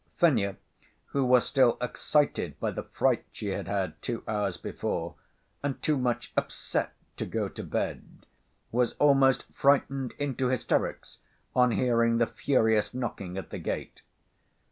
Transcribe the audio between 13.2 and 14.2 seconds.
at the gate.